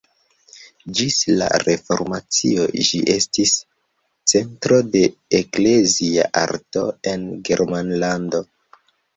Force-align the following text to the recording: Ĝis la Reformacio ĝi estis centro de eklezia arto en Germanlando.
Ĝis 0.99 1.17
la 1.41 1.49
Reformacio 1.65 2.65
ĝi 2.87 3.01
estis 3.17 3.53
centro 4.33 4.81
de 4.97 5.05
eklezia 5.41 6.27
arto 6.45 6.85
en 7.13 7.29
Germanlando. 7.53 8.43